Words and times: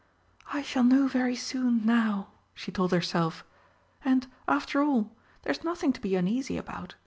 "I 0.51 0.63
shall 0.63 0.83
know 0.83 1.07
very 1.07 1.35
soon 1.35 1.85
now!" 1.85 2.29
she 2.55 2.71
told 2.71 2.91
herself. 2.91 3.45
"And, 4.03 4.25
after 4.47 4.81
all, 4.81 5.11
there's 5.43 5.63
nothing 5.63 5.93
to 5.93 6.01
be 6.01 6.15
uneasy 6.15 6.57
about. 6.57 6.95